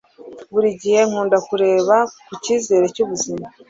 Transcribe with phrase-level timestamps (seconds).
[0.53, 1.95] buri gihe nkunda kureba
[2.25, 3.45] ku cyizere cy'ubuzima